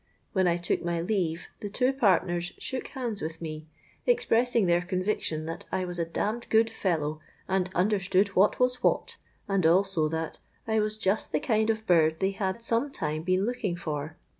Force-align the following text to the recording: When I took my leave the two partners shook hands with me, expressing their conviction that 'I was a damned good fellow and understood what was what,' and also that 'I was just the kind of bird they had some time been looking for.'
When 0.33 0.47
I 0.47 0.57
took 0.57 0.83
my 0.83 0.99
leave 0.99 1.47
the 1.59 1.69
two 1.69 1.93
partners 1.93 2.53
shook 2.57 2.87
hands 2.87 3.21
with 3.21 3.39
me, 3.39 3.67
expressing 4.07 4.65
their 4.65 4.81
conviction 4.81 5.45
that 5.45 5.65
'I 5.71 5.85
was 5.85 5.99
a 5.99 6.05
damned 6.05 6.49
good 6.49 6.71
fellow 6.71 7.19
and 7.47 7.69
understood 7.75 8.29
what 8.29 8.59
was 8.59 8.81
what,' 8.81 9.17
and 9.47 9.63
also 9.63 10.07
that 10.07 10.39
'I 10.67 10.79
was 10.79 10.97
just 10.97 11.31
the 11.31 11.39
kind 11.39 11.69
of 11.69 11.85
bird 11.85 12.19
they 12.19 12.31
had 12.31 12.63
some 12.63 12.89
time 12.89 13.21
been 13.21 13.45
looking 13.45 13.75
for.' 13.75 14.17